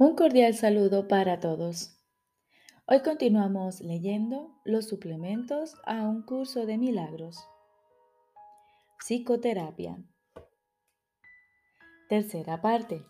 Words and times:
Un 0.00 0.14
cordial 0.14 0.54
saludo 0.54 1.08
para 1.08 1.40
todos. 1.40 1.98
Hoy 2.86 3.02
continuamos 3.02 3.80
leyendo 3.80 4.54
los 4.64 4.86
suplementos 4.86 5.74
a 5.84 6.02
un 6.02 6.22
curso 6.22 6.66
de 6.66 6.78
milagros. 6.78 7.44
Psicoterapia. 9.00 10.00
Tercera 12.08 12.62
parte. 12.62 13.04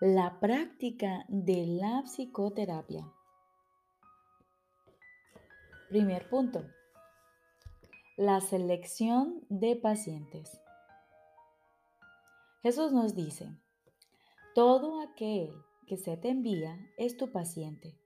La 0.00 0.40
práctica 0.40 1.26
de 1.28 1.66
la 1.66 2.02
psicoterapia. 2.06 3.04
Primer 5.90 6.26
punto. 6.30 6.64
La 8.16 8.40
selección 8.40 9.44
de 9.50 9.76
pacientes. 9.76 10.58
Jesús 12.62 12.92
nos 12.92 13.14
dice, 13.14 13.54
todo 14.54 15.02
aquel 15.02 15.67
que 15.88 15.96
se 15.96 16.16
te 16.16 16.28
envía 16.28 16.78
es 16.96 17.16
tu 17.16 17.32
paciente. 17.32 17.98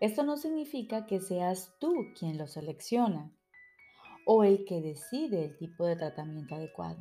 Esto 0.00 0.22
no 0.22 0.36
significa 0.36 1.06
que 1.06 1.20
seas 1.20 1.74
tú 1.78 1.92
quien 2.18 2.38
lo 2.38 2.46
selecciona 2.46 3.30
o 4.24 4.44
el 4.44 4.64
que 4.64 4.80
decide 4.80 5.44
el 5.44 5.56
tipo 5.58 5.84
de 5.84 5.96
tratamiento 5.96 6.54
adecuado, 6.54 6.98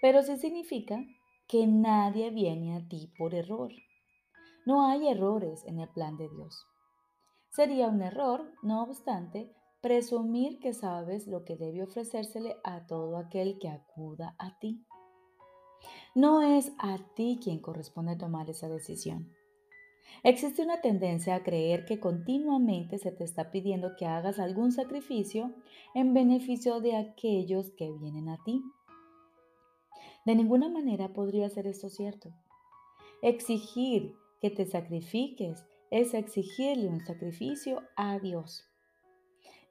pero 0.00 0.22
sí 0.22 0.38
significa 0.38 1.04
que 1.46 1.66
nadie 1.66 2.30
viene 2.30 2.76
a 2.76 2.88
ti 2.88 3.12
por 3.18 3.34
error. 3.34 3.72
No 4.64 4.86
hay 4.86 5.08
errores 5.08 5.64
en 5.66 5.80
el 5.80 5.88
plan 5.88 6.16
de 6.16 6.28
Dios. 6.28 6.66
Sería 7.50 7.88
un 7.88 8.00
error, 8.00 8.50
no 8.62 8.82
obstante, 8.82 9.52
presumir 9.82 10.58
que 10.60 10.72
sabes 10.72 11.26
lo 11.26 11.44
que 11.44 11.56
debe 11.56 11.82
ofrecérsele 11.82 12.56
a 12.64 12.86
todo 12.86 13.18
aquel 13.18 13.58
que 13.58 13.68
acuda 13.68 14.34
a 14.38 14.58
ti. 14.58 14.86
No 16.14 16.42
es 16.42 16.72
a 16.78 16.98
ti 17.14 17.40
quien 17.42 17.60
corresponde 17.60 18.16
tomar 18.16 18.50
esa 18.50 18.68
decisión. 18.68 19.32
Existe 20.24 20.62
una 20.62 20.80
tendencia 20.80 21.34
a 21.34 21.42
creer 21.42 21.84
que 21.84 21.98
continuamente 21.98 22.98
se 22.98 23.10
te 23.10 23.24
está 23.24 23.50
pidiendo 23.50 23.96
que 23.96 24.06
hagas 24.06 24.38
algún 24.38 24.70
sacrificio 24.70 25.52
en 25.94 26.14
beneficio 26.14 26.80
de 26.80 26.96
aquellos 26.96 27.70
que 27.70 27.90
vienen 27.90 28.28
a 28.28 28.38
ti. 28.44 28.62
De 30.24 30.34
ninguna 30.36 30.68
manera 30.68 31.12
podría 31.12 31.48
ser 31.48 31.66
esto 31.66 31.88
cierto. 31.88 32.30
Exigir 33.22 34.14
que 34.40 34.50
te 34.50 34.66
sacrifiques 34.66 35.64
es 35.90 36.14
exigirle 36.14 36.88
un 36.88 37.04
sacrificio 37.04 37.82
a 37.96 38.18
Dios. 38.18 38.68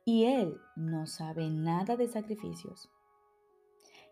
Y 0.04 0.26
Él 0.26 0.58
no 0.76 1.08
sabe 1.08 1.50
nada 1.50 1.96
de 1.96 2.08
sacrificios. 2.08 2.90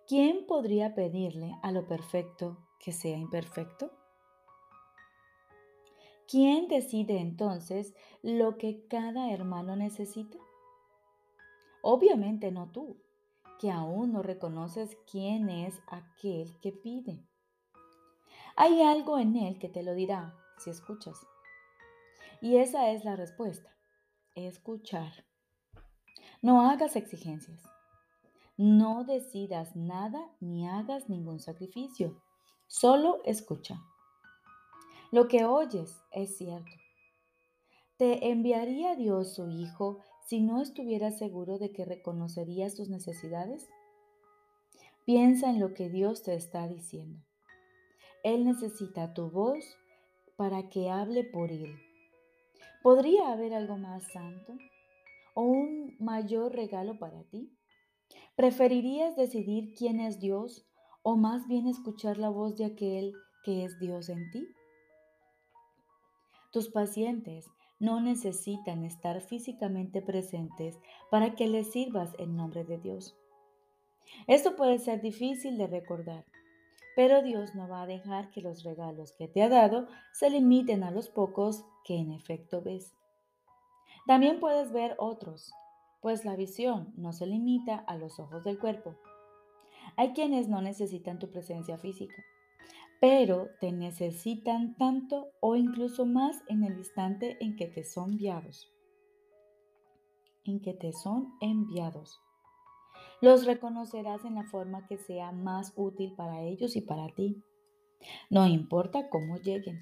¿Quién 0.09 0.47
podría 0.47 0.95
pedirle 0.95 1.55
a 1.61 1.71
lo 1.71 1.85
perfecto 1.85 2.57
que 2.79 2.91
sea 2.91 3.15
imperfecto? 3.15 3.91
¿Quién 6.27 6.67
decide 6.67 7.19
entonces 7.19 7.93
lo 8.23 8.57
que 8.57 8.87
cada 8.87 9.31
hermano 9.31 9.75
necesita? 9.75 10.39
Obviamente 11.83 12.51
no 12.51 12.71
tú, 12.71 12.97
que 13.59 13.69
aún 13.69 14.11
no 14.11 14.23
reconoces 14.23 14.97
quién 15.11 15.47
es 15.47 15.79
aquel 15.85 16.59
que 16.59 16.71
pide. 16.71 17.23
Hay 18.55 18.81
algo 18.81 19.19
en 19.19 19.35
él 19.35 19.59
que 19.59 19.69
te 19.69 19.83
lo 19.83 19.93
dirá 19.93 20.35
si 20.57 20.71
escuchas. 20.71 21.19
Y 22.41 22.57
esa 22.57 22.89
es 22.89 23.05
la 23.05 23.15
respuesta, 23.15 23.77
escuchar. 24.33 25.25
No 26.41 26.67
hagas 26.67 26.95
exigencias. 26.95 27.61
No 28.61 29.05
decidas 29.05 29.73
nada 29.77 30.19
ni 30.41 30.67
hagas 30.67 31.07
ningún 31.07 31.39
sacrificio. 31.39 32.21
Solo 32.67 33.21
escucha. 33.23 33.81
Lo 35.11 35.29
que 35.29 35.45
oyes 35.45 35.97
es 36.11 36.35
cierto. 36.35 36.69
¿Te 37.95 38.31
enviaría 38.31 38.97
Dios 38.97 39.33
su 39.33 39.47
Hijo 39.47 39.99
si 40.27 40.41
no 40.41 40.61
estuviera 40.61 41.11
seguro 41.11 41.57
de 41.57 41.71
que 41.71 41.85
reconocería 41.85 42.69
sus 42.69 42.89
necesidades? 42.89 43.69
Piensa 45.05 45.51
en 45.51 45.61
lo 45.61 45.73
que 45.73 45.87
Dios 45.87 46.21
te 46.23 46.35
está 46.35 46.67
diciendo. 46.67 47.23
Él 48.25 48.43
necesita 48.43 49.13
tu 49.13 49.31
voz 49.31 49.77
para 50.35 50.67
que 50.67 50.89
hable 50.89 51.23
por 51.23 51.49
Él. 51.53 51.79
¿Podría 52.83 53.31
haber 53.31 53.53
algo 53.53 53.77
más 53.77 54.03
santo 54.11 54.57
o 55.33 55.43
un 55.43 55.95
mayor 55.97 56.53
regalo 56.53 56.99
para 56.99 57.23
ti? 57.23 57.55
¿Preferirías 58.39 59.17
decidir 59.17 59.73
quién 59.73 59.99
es 59.99 60.21
Dios 60.21 60.65
o 61.03 61.17
más 61.17 61.45
bien 61.49 61.67
escuchar 61.67 62.17
la 62.17 62.29
voz 62.29 62.55
de 62.55 62.63
aquel 62.63 63.11
que 63.43 63.65
es 63.65 63.77
Dios 63.79 64.07
en 64.07 64.31
ti? 64.31 64.47
Tus 66.53 66.69
pacientes 66.69 67.47
no 67.79 67.99
necesitan 67.99 68.85
estar 68.85 69.19
físicamente 69.19 70.01
presentes 70.01 70.79
para 71.11 71.35
que 71.35 71.49
les 71.49 71.69
sirvas 71.69 72.13
en 72.17 72.37
nombre 72.37 72.63
de 72.63 72.77
Dios. 72.77 73.13
Esto 74.25 74.55
puede 74.55 74.79
ser 74.79 75.01
difícil 75.01 75.57
de 75.57 75.67
recordar, 75.67 76.23
pero 76.95 77.21
Dios 77.21 77.55
no 77.55 77.67
va 77.67 77.81
a 77.81 77.87
dejar 77.87 78.31
que 78.31 78.39
los 78.39 78.63
regalos 78.63 79.11
que 79.11 79.27
te 79.27 79.43
ha 79.43 79.49
dado 79.49 79.89
se 80.13 80.29
limiten 80.29 80.85
a 80.85 80.91
los 80.91 81.09
pocos 81.09 81.65
que 81.83 81.97
en 81.97 82.13
efecto 82.13 82.61
ves. 82.61 82.95
También 84.07 84.39
puedes 84.39 84.71
ver 84.71 84.95
otros 84.97 85.51
pues 86.01 86.25
la 86.25 86.35
visión 86.35 86.93
no 86.95 87.13
se 87.13 87.27
limita 87.27 87.75
a 87.75 87.97
los 87.97 88.19
ojos 88.19 88.43
del 88.43 88.59
cuerpo. 88.59 88.95
Hay 89.95 90.13
quienes 90.13 90.47
no 90.47 90.61
necesitan 90.61 91.19
tu 91.19 91.29
presencia 91.29 91.77
física, 91.77 92.23
pero 92.99 93.49
te 93.59 93.71
necesitan 93.71 94.75
tanto 94.75 95.31
o 95.39 95.55
incluso 95.55 96.05
más 96.05 96.41
en 96.47 96.63
el 96.63 96.77
instante 96.77 97.37
en 97.41 97.55
que 97.55 97.67
te 97.67 97.83
son 97.83 98.11
enviados. 98.11 98.73
En 100.43 100.61
que 100.61 100.73
te 100.73 100.93
son 100.93 101.33
enviados. 101.41 102.19
Los 103.21 103.45
reconocerás 103.45 104.23
en 104.25 104.35
la 104.35 104.43
forma 104.43 104.87
que 104.87 104.97
sea 104.97 105.31
más 105.31 105.73
útil 105.75 106.13
para 106.15 106.41
ellos 106.41 106.75
y 106.75 106.81
para 106.81 107.09
ti. 107.09 107.43
No 108.29 108.47
importa 108.47 109.09
cómo 109.09 109.37
lleguen. 109.37 109.81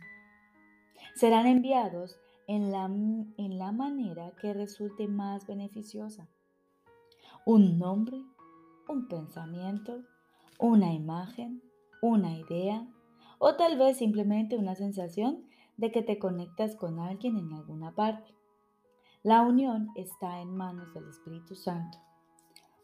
Serán 1.16 1.46
enviados 1.46 2.20
en 2.48 2.72
la, 2.72 2.86
en 2.86 3.60
la 3.60 3.72
manera 3.72 4.32
que 4.42 4.54
resulte 4.54 5.08
más 5.08 5.46
beneficiosa. 5.46 6.28
Un 7.46 7.78
nombre, 7.78 8.24
un 8.88 9.08
pensamiento, 9.08 10.04
una 10.60 10.94
imagen, 10.94 11.62
una 12.02 12.38
idea 12.38 12.88
o 13.40 13.56
tal 13.56 13.78
vez 13.78 13.98
simplemente 13.98 14.58
una 14.58 14.76
sensación 14.76 15.46
de 15.78 15.92
que 15.92 16.02
te 16.02 16.18
conectas 16.18 16.76
con 16.76 17.00
alguien 17.00 17.38
en 17.38 17.54
alguna 17.54 17.94
parte. 17.94 18.34
La 19.24 19.42
unión 19.42 19.90
está 19.96 20.42
en 20.42 20.56
manos 20.56 20.94
del 20.94 21.08
Espíritu 21.08 21.56
Santo. 21.56 22.00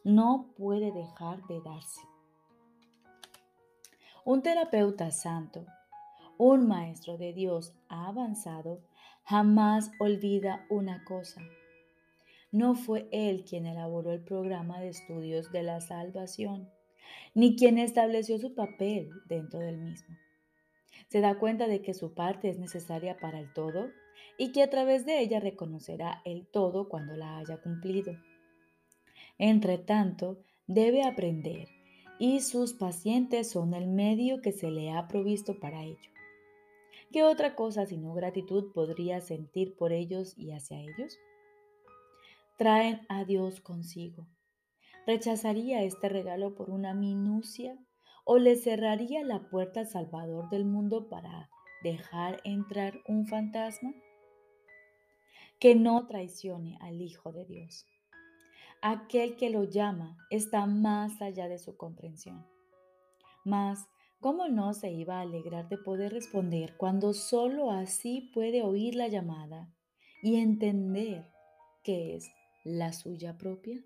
No 0.03 0.47
puede 0.57 0.91
dejar 0.91 1.45
de 1.47 1.61
darse. 1.61 2.01
Un 4.25 4.41
terapeuta 4.41 5.11
santo, 5.11 5.65
un 6.37 6.67
maestro 6.67 7.17
de 7.17 7.33
Dios 7.33 7.73
avanzado, 7.89 8.81
jamás 9.23 9.91
olvida 9.99 10.65
una 10.69 11.03
cosa. 11.05 11.41
No 12.51 12.75
fue 12.75 13.07
él 13.11 13.45
quien 13.45 13.65
elaboró 13.65 14.11
el 14.11 14.23
programa 14.23 14.79
de 14.79 14.89
estudios 14.89 15.51
de 15.51 15.63
la 15.63 15.81
salvación, 15.81 16.69
ni 17.33 17.55
quien 17.55 17.77
estableció 17.77 18.37
su 18.37 18.53
papel 18.53 19.09
dentro 19.27 19.59
del 19.59 19.77
mismo. 19.77 20.15
Se 21.07 21.19
da 21.19 21.39
cuenta 21.39 21.67
de 21.67 21.81
que 21.81 21.93
su 21.93 22.13
parte 22.13 22.49
es 22.49 22.59
necesaria 22.59 23.17
para 23.17 23.39
el 23.39 23.51
todo 23.53 23.89
y 24.37 24.51
que 24.51 24.63
a 24.63 24.69
través 24.69 25.05
de 25.05 25.19
ella 25.19 25.39
reconocerá 25.39 26.21
el 26.25 26.45
todo 26.47 26.89
cuando 26.89 27.15
la 27.15 27.37
haya 27.37 27.57
cumplido. 27.57 28.13
Entre 29.37 29.77
tanto, 29.77 30.39
debe 30.67 31.03
aprender 31.03 31.69
y 32.19 32.41
sus 32.41 32.73
pacientes 32.73 33.49
son 33.51 33.73
el 33.73 33.87
medio 33.87 34.41
que 34.41 34.51
se 34.51 34.69
le 34.69 34.91
ha 34.91 35.07
provisto 35.07 35.59
para 35.59 35.83
ello. 35.83 36.12
¿Qué 37.13 37.23
otra 37.23 37.53
cosa 37.53 37.85
sino 37.85 38.11
gratitud 38.15 38.73
podría 38.73 39.21
sentir 39.21 39.77
por 39.77 39.93
ellos 39.93 40.35
y 40.35 40.51
hacia 40.51 40.79
ellos? 40.79 41.19
Traen 42.57 43.01
a 43.07 43.23
Dios 43.23 43.61
consigo. 43.61 44.25
¿Rechazaría 45.05 45.83
este 45.83 46.09
regalo 46.09 46.55
por 46.55 46.71
una 46.71 46.95
minucia 46.95 47.77
o 48.25 48.39
le 48.39 48.55
cerraría 48.55 49.23
la 49.23 49.47
puerta 49.51 49.81
al 49.81 49.87
Salvador 49.87 50.49
del 50.49 50.65
mundo 50.65 51.07
para 51.07 51.51
dejar 51.83 52.41
entrar 52.45 52.95
un 53.07 53.27
fantasma? 53.27 53.93
Que 55.59 55.75
no 55.75 56.07
traicione 56.07 56.79
al 56.81 56.99
Hijo 56.99 57.31
de 57.31 57.45
Dios. 57.45 57.85
Aquel 58.81 59.35
que 59.35 59.51
lo 59.51 59.65
llama 59.65 60.17
está 60.31 60.65
más 60.65 61.21
allá 61.21 61.47
de 61.47 61.59
su 61.59 61.77
comprensión. 61.77 62.43
Mas 63.45 63.87
¿Cómo 64.23 64.47
no 64.47 64.73
se 64.73 64.89
iba 64.89 65.17
a 65.17 65.23
alegrar 65.23 65.67
de 65.67 65.77
poder 65.77 66.13
responder 66.13 66.77
cuando 66.77 67.13
sólo 67.13 67.71
así 67.71 68.31
puede 68.33 68.63
oír 68.63 68.95
la 68.95 69.09
llamada 69.09 69.69
y 70.21 70.37
entender 70.37 71.27
que 71.83 72.15
es 72.15 72.31
la 72.63 72.93
suya 72.93 73.37
propia? 73.37 73.83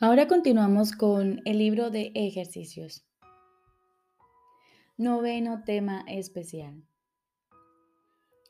Ahora 0.00 0.26
continuamos 0.26 0.92
con 0.92 1.42
el 1.44 1.58
libro 1.58 1.90
de 1.90 2.12
ejercicios. 2.14 3.04
Noveno 4.96 5.64
tema 5.64 6.02
especial. 6.08 6.82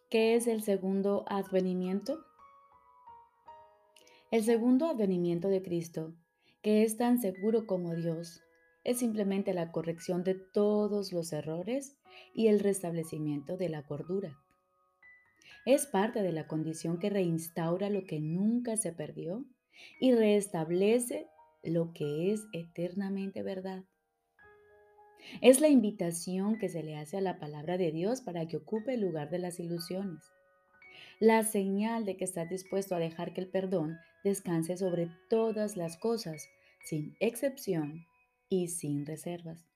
¿Qué 0.09 0.37
es 0.37 0.47
el 0.47 0.63
segundo 0.63 1.25
advenimiento? 1.27 2.30
El 4.31 4.45
segundo 4.45 4.87
advenimiento 4.87 5.49
de 5.49 5.61
Cristo, 5.61 6.15
que 6.63 6.85
es 6.85 6.97
tan 6.97 7.21
seguro 7.21 7.67
como 7.67 7.97
Dios, 7.97 8.45
es 8.85 9.01
simplemente 9.01 9.53
la 9.53 9.73
corrección 9.73 10.23
de 10.23 10.35
todos 10.35 11.13
los 11.13 11.33
errores 11.33 11.99
y 12.33 12.47
el 12.47 12.61
restablecimiento 12.61 13.57
de 13.57 13.69
la 13.69 13.83
cordura. 13.83 14.39
Es 15.67 15.87
parte 15.87 16.23
de 16.23 16.31
la 16.31 16.47
condición 16.47 17.01
que 17.01 17.11
reinstaura 17.11 17.91
lo 17.91 18.05
que 18.05 18.21
nunca 18.21 18.77
se 18.77 18.93
perdió 18.93 19.45
y 19.99 20.15
restablece 20.15 21.27
lo 21.65 21.93
que 21.93 22.33
es 22.33 22.47
eternamente 22.53 23.43
verdad. 23.43 23.83
Es 25.41 25.61
la 25.61 25.69
invitación 25.69 26.57
que 26.57 26.69
se 26.69 26.85
le 26.85 26.97
hace 26.97 27.17
a 27.17 27.21
la 27.21 27.41
palabra 27.41 27.79
de 27.79 27.91
Dios 27.91 28.21
para 28.21 28.47
que 28.47 28.59
ocupe 28.59 28.95
el 28.95 29.01
lugar 29.01 29.29
de 29.29 29.41
las 29.41 29.59
ilusiones. 29.59 30.23
La 31.21 31.43
señal 31.43 32.07
de 32.07 32.17
que 32.17 32.25
estás 32.25 32.49
dispuesto 32.49 32.95
a 32.95 32.99
dejar 32.99 33.35
que 33.35 33.43
el 33.43 33.51
perdón 33.51 33.99
descanse 34.25 34.79
sobre 34.79 35.11
todas 35.29 35.77
las 35.77 35.99
cosas, 35.99 36.49
sin 36.83 37.15
excepción 37.21 38.07
y 38.49 38.69
sin 38.69 39.05
reservas. 39.05 39.69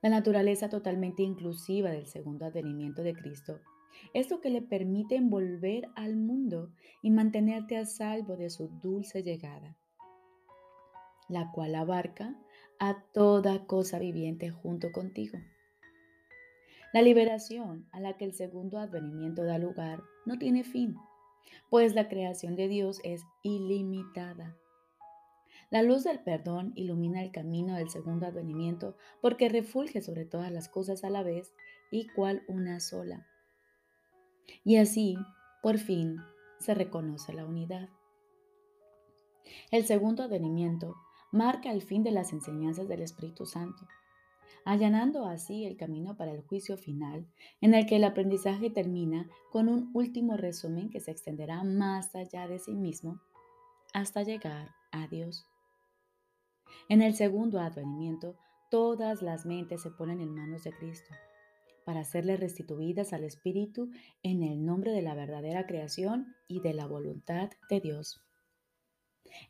La 0.00 0.10
naturaleza 0.10 0.68
totalmente 0.68 1.24
inclusiva 1.24 1.90
del 1.90 2.06
segundo 2.06 2.46
advenimiento 2.46 3.02
de 3.02 3.14
Cristo 3.14 3.58
es 4.14 4.30
lo 4.30 4.40
que 4.40 4.50
le 4.50 4.62
permite 4.62 5.16
envolver 5.16 5.88
al 5.96 6.14
mundo 6.14 6.70
y 7.02 7.10
mantenerte 7.10 7.76
a 7.76 7.84
salvo 7.84 8.36
de 8.36 8.48
su 8.48 8.68
dulce 8.80 9.24
llegada, 9.24 9.76
la 11.28 11.50
cual 11.50 11.74
abarca 11.74 12.36
a 12.78 13.02
toda 13.12 13.66
cosa 13.66 13.98
viviente 13.98 14.50
junto 14.50 14.92
contigo. 14.92 15.38
La 16.92 17.00
liberación 17.00 17.88
a 17.90 18.00
la 18.00 18.18
que 18.18 18.26
el 18.26 18.34
segundo 18.34 18.78
advenimiento 18.78 19.44
da 19.44 19.56
lugar 19.56 20.02
no 20.26 20.38
tiene 20.38 20.62
fin, 20.62 20.96
pues 21.70 21.94
la 21.94 22.08
creación 22.08 22.54
de 22.54 22.68
Dios 22.68 23.00
es 23.02 23.22
ilimitada. 23.42 24.58
La 25.70 25.82
luz 25.82 26.04
del 26.04 26.20
perdón 26.20 26.72
ilumina 26.76 27.22
el 27.22 27.32
camino 27.32 27.76
del 27.76 27.88
segundo 27.88 28.26
advenimiento 28.26 28.94
porque 29.22 29.48
refulge 29.48 30.02
sobre 30.02 30.26
todas 30.26 30.52
las 30.52 30.68
cosas 30.68 31.02
a 31.02 31.08
la 31.08 31.22
vez 31.22 31.54
y 31.90 32.08
cual 32.08 32.42
una 32.46 32.78
sola. 32.78 33.26
Y 34.62 34.76
así, 34.76 35.16
por 35.62 35.78
fin, 35.78 36.18
se 36.58 36.74
reconoce 36.74 37.32
la 37.32 37.46
unidad. 37.46 37.88
El 39.70 39.86
segundo 39.86 40.24
advenimiento 40.24 40.94
marca 41.30 41.72
el 41.72 41.80
fin 41.80 42.02
de 42.02 42.10
las 42.10 42.34
enseñanzas 42.34 42.86
del 42.86 43.00
Espíritu 43.00 43.46
Santo, 43.46 43.88
allanando 44.64 45.26
así 45.26 45.64
el 45.64 45.76
camino 45.76 46.16
para 46.16 46.32
el 46.32 46.42
juicio 46.42 46.76
final, 46.76 47.26
en 47.60 47.74
el 47.74 47.86
que 47.86 47.96
el 47.96 48.04
aprendizaje 48.04 48.70
termina 48.70 49.28
con 49.50 49.68
un 49.68 49.90
último 49.94 50.36
resumen 50.36 50.90
que 50.90 51.00
se 51.00 51.10
extenderá 51.10 51.64
más 51.64 52.14
allá 52.14 52.46
de 52.46 52.58
sí 52.58 52.74
mismo 52.74 53.20
hasta 53.92 54.22
llegar 54.22 54.70
a 54.90 55.06
Dios. 55.08 55.46
En 56.88 57.02
el 57.02 57.14
segundo 57.14 57.60
advenimiento, 57.60 58.36
todas 58.70 59.22
las 59.22 59.46
mentes 59.46 59.82
se 59.82 59.90
ponen 59.90 60.20
en 60.20 60.34
manos 60.34 60.64
de 60.64 60.72
Cristo 60.72 61.10
para 61.84 62.04
serle 62.04 62.36
restituidas 62.36 63.12
al 63.12 63.24
Espíritu 63.24 63.90
en 64.22 64.42
el 64.42 64.64
nombre 64.64 64.92
de 64.92 65.02
la 65.02 65.14
verdadera 65.14 65.66
creación 65.66 66.34
y 66.48 66.60
de 66.60 66.74
la 66.74 66.86
voluntad 66.86 67.50
de 67.68 67.80
Dios. 67.80 68.22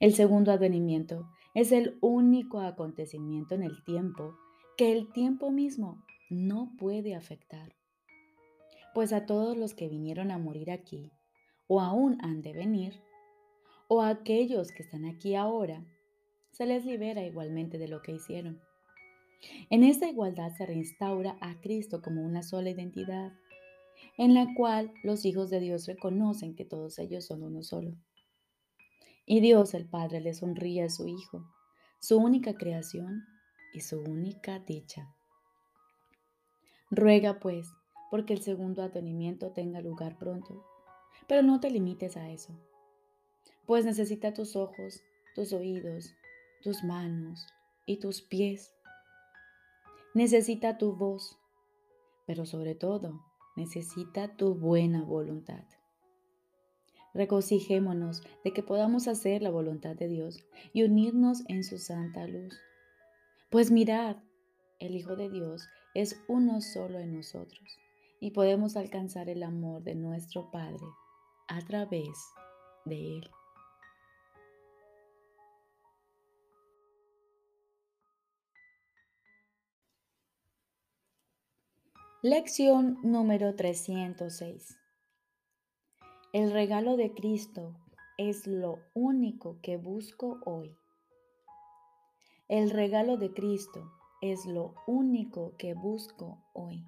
El 0.00 0.14
segundo 0.14 0.52
advenimiento 0.52 1.28
es 1.54 1.72
el 1.72 1.98
único 2.00 2.60
acontecimiento 2.60 3.54
en 3.54 3.62
el 3.62 3.84
tiempo 3.84 4.36
que 4.76 4.92
el 4.92 5.12
tiempo 5.12 5.50
mismo 5.50 6.02
no 6.30 6.72
puede 6.78 7.14
afectar. 7.14 7.74
Pues 8.94 9.12
a 9.12 9.26
todos 9.26 9.56
los 9.56 9.74
que 9.74 9.88
vinieron 9.88 10.30
a 10.30 10.38
morir 10.38 10.70
aquí, 10.70 11.12
o 11.66 11.80
aún 11.80 12.18
han 12.22 12.42
de 12.42 12.52
venir, 12.52 13.00
o 13.88 14.00
a 14.00 14.08
aquellos 14.08 14.72
que 14.72 14.82
están 14.82 15.04
aquí 15.04 15.34
ahora, 15.34 15.84
se 16.52 16.66
les 16.66 16.84
libera 16.84 17.24
igualmente 17.24 17.78
de 17.78 17.88
lo 17.88 18.02
que 18.02 18.12
hicieron. 18.12 18.60
En 19.70 19.84
esta 19.84 20.08
igualdad 20.08 20.52
se 20.56 20.66
reinstaura 20.66 21.36
a 21.40 21.60
Cristo 21.60 22.00
como 22.00 22.24
una 22.24 22.42
sola 22.42 22.70
identidad, 22.70 23.32
en 24.16 24.34
la 24.34 24.54
cual 24.54 24.92
los 25.02 25.24
hijos 25.24 25.50
de 25.50 25.60
Dios 25.60 25.86
reconocen 25.86 26.54
que 26.54 26.64
todos 26.64 26.98
ellos 26.98 27.26
son 27.26 27.42
uno 27.42 27.62
solo. 27.62 27.96
Y 29.26 29.40
Dios 29.40 29.74
el 29.74 29.88
Padre 29.88 30.20
le 30.20 30.34
sonríe 30.34 30.84
a 30.84 30.90
su 30.90 31.08
Hijo, 31.08 31.44
su 32.00 32.18
única 32.18 32.54
creación 32.54 33.24
y 33.72 33.80
su 33.80 34.00
única 34.00 34.58
dicha. 34.58 35.14
Ruega 36.90 37.40
pues, 37.40 37.68
porque 38.10 38.34
el 38.34 38.42
segundo 38.42 38.82
atenimiento 38.82 39.52
tenga 39.52 39.80
lugar 39.80 40.18
pronto, 40.18 40.64
pero 41.26 41.42
no 41.42 41.60
te 41.60 41.70
limites 41.70 42.16
a 42.16 42.30
eso, 42.30 42.52
pues 43.66 43.84
necesita 43.84 44.34
tus 44.34 44.56
ojos, 44.56 45.02
tus 45.34 45.52
oídos, 45.52 46.14
tus 46.62 46.84
manos 46.84 47.46
y 47.86 47.98
tus 47.98 48.20
pies. 48.22 48.74
Necesita 50.14 50.76
tu 50.76 50.94
voz, 50.94 51.38
pero 52.26 52.44
sobre 52.44 52.74
todo 52.74 53.24
necesita 53.56 54.36
tu 54.36 54.54
buena 54.54 55.02
voluntad. 55.02 55.64
Regocijémonos 57.14 58.22
de 58.42 58.52
que 58.52 58.62
podamos 58.62 59.06
hacer 59.08 59.42
la 59.42 59.50
voluntad 59.50 59.96
de 59.96 60.08
Dios 60.08 60.44
y 60.72 60.82
unirnos 60.82 61.44
en 61.48 61.62
su 61.64 61.78
santa 61.78 62.26
luz. 62.26 62.58
Pues 63.52 63.70
mirad, 63.70 64.16
el 64.78 64.96
Hijo 64.96 65.14
de 65.14 65.28
Dios 65.28 65.68
es 65.92 66.18
uno 66.26 66.62
solo 66.62 66.98
en 67.00 67.14
nosotros 67.14 67.78
y 68.18 68.30
podemos 68.30 68.78
alcanzar 68.78 69.28
el 69.28 69.42
amor 69.42 69.82
de 69.82 69.94
nuestro 69.94 70.50
Padre 70.50 70.86
a 71.48 71.60
través 71.60 72.08
de 72.86 73.18
Él. 73.18 73.30
Lección 82.22 82.96
número 83.02 83.54
306. 83.54 84.78
El 86.32 86.52
regalo 86.52 86.96
de 86.96 87.12
Cristo 87.12 87.74
es 88.16 88.46
lo 88.46 88.78
único 88.94 89.60
que 89.60 89.76
busco 89.76 90.40
hoy. 90.46 90.74
El 92.52 92.68
regalo 92.68 93.16
de 93.16 93.32
Cristo 93.32 93.90
es 94.20 94.44
lo 94.44 94.74
único 94.86 95.56
que 95.56 95.72
busco 95.72 96.44
hoy. 96.52 96.84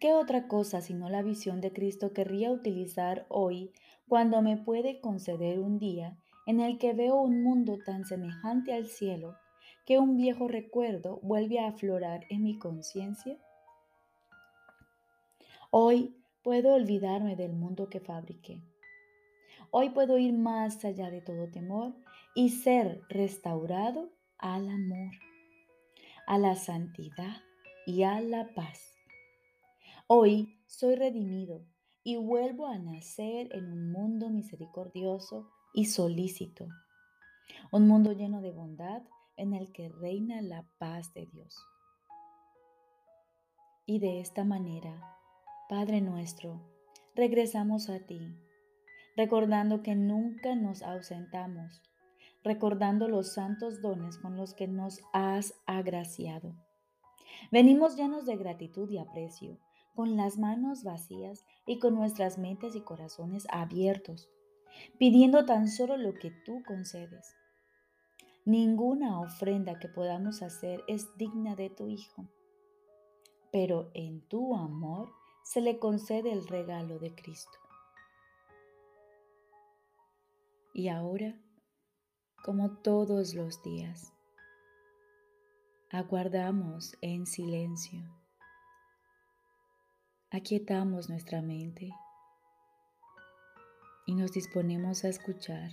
¿Qué 0.00 0.14
otra 0.14 0.48
cosa 0.48 0.80
sino 0.80 1.10
la 1.10 1.20
visión 1.20 1.60
de 1.60 1.70
Cristo 1.70 2.14
querría 2.14 2.50
utilizar 2.50 3.26
hoy 3.28 3.70
cuando 4.08 4.40
me 4.40 4.56
puede 4.56 5.02
conceder 5.02 5.58
un 5.58 5.78
día 5.78 6.16
en 6.46 6.60
el 6.60 6.78
que 6.78 6.94
veo 6.94 7.20
un 7.20 7.42
mundo 7.42 7.78
tan 7.84 8.06
semejante 8.06 8.72
al 8.72 8.86
cielo 8.86 9.36
que 9.84 9.98
un 9.98 10.16
viejo 10.16 10.48
recuerdo 10.48 11.20
vuelve 11.22 11.58
a 11.58 11.68
aflorar 11.68 12.24
en 12.30 12.44
mi 12.44 12.58
conciencia? 12.58 13.36
Hoy 15.70 16.16
puedo 16.42 16.72
olvidarme 16.72 17.36
del 17.36 17.52
mundo 17.52 17.90
que 17.90 18.00
fabriqué. 18.00 18.62
Hoy 19.70 19.90
puedo 19.90 20.18
ir 20.18 20.32
más 20.32 20.84
allá 20.84 21.10
de 21.10 21.20
todo 21.20 21.50
temor 21.50 21.94
y 22.34 22.50
ser 22.50 23.02
restaurado 23.08 24.10
al 24.38 24.68
amor, 24.68 25.12
a 26.26 26.38
la 26.38 26.56
santidad 26.56 27.42
y 27.86 28.02
a 28.02 28.20
la 28.20 28.54
paz. 28.54 28.94
Hoy 30.06 30.58
soy 30.66 30.96
redimido 30.96 31.64
y 32.04 32.16
vuelvo 32.16 32.66
a 32.66 32.78
nacer 32.78 33.48
en 33.52 33.70
un 33.70 33.92
mundo 33.92 34.28
misericordioso 34.28 35.48
y 35.72 35.86
solícito, 35.86 36.68
un 37.70 37.86
mundo 37.86 38.12
lleno 38.12 38.40
de 38.40 38.50
bondad 38.50 39.02
en 39.36 39.54
el 39.54 39.72
que 39.72 39.88
reina 39.88 40.42
la 40.42 40.66
paz 40.78 41.14
de 41.14 41.26
Dios. 41.26 41.56
Y 43.86 43.98
de 43.98 44.20
esta 44.20 44.44
manera, 44.44 45.18
Padre 45.68 46.00
nuestro, 46.00 46.60
regresamos 47.14 47.88
a 47.88 48.00
ti, 48.00 48.36
recordando 49.16 49.82
que 49.82 49.94
nunca 49.94 50.54
nos 50.54 50.82
ausentamos, 50.82 51.82
recordando 52.42 53.08
los 53.08 53.34
santos 53.34 53.80
dones 53.82 54.18
con 54.18 54.36
los 54.36 54.54
que 54.54 54.68
nos 54.68 55.00
has 55.12 55.54
agraciado. 55.66 56.54
Venimos 57.50 57.96
llenos 57.96 58.26
de 58.26 58.36
gratitud 58.36 58.88
y 58.90 58.98
aprecio, 58.98 59.58
con 59.94 60.16
las 60.16 60.38
manos 60.38 60.84
vacías 60.84 61.44
y 61.66 61.78
con 61.78 61.94
nuestras 61.94 62.38
mentes 62.38 62.74
y 62.74 62.80
corazones 62.80 63.46
abiertos, 63.50 64.28
pidiendo 64.98 65.44
tan 65.44 65.68
solo 65.68 65.96
lo 65.96 66.14
que 66.14 66.30
tú 66.46 66.62
concedes 66.66 67.34
Ninguna 68.44 69.20
ofrenda 69.20 69.78
que 69.78 69.88
podamos 69.88 70.42
hacer 70.42 70.82
es 70.88 71.16
digna 71.16 71.54
de 71.54 71.70
tu 71.70 71.86
Hijo, 71.86 72.26
pero 73.52 73.92
en 73.94 74.26
tu 74.26 74.56
amor 74.56 75.12
se 75.44 75.60
le 75.60 75.78
concede 75.78 76.32
el 76.32 76.48
regalo 76.48 76.98
de 76.98 77.14
Cristo. 77.14 77.61
Y 80.72 80.88
ahora, 80.88 81.38
como 82.44 82.78
todos 82.78 83.34
los 83.34 83.62
días, 83.62 84.12
aguardamos 85.90 86.96
en 87.02 87.26
silencio. 87.26 88.00
Aquietamos 90.30 91.10
nuestra 91.10 91.42
mente 91.42 91.90
y 94.06 94.14
nos 94.14 94.32
disponemos 94.32 95.04
a 95.04 95.08
escuchar 95.08 95.70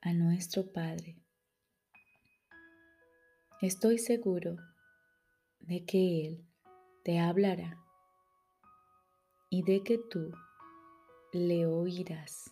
a 0.00 0.14
nuestro 0.14 0.72
Padre. 0.72 1.22
Estoy 3.60 3.98
seguro 3.98 4.56
de 5.60 5.84
que 5.84 6.26
Él 6.26 6.46
te 7.04 7.18
hablará 7.18 7.78
y 9.50 9.62
de 9.64 9.82
que 9.82 9.98
tú 9.98 10.32
le 11.32 11.66
oirás. 11.66 12.50